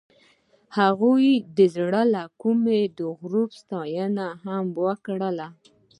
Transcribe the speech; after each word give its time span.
هغې 0.77 1.31
د 1.57 1.59
زړه 1.75 2.01
له 2.15 2.23
کومې 2.41 2.81
د 2.97 2.99
غروب 3.17 3.49
ستاینه 3.61 4.27
هم 4.43 4.65
وکړه. 4.85 5.29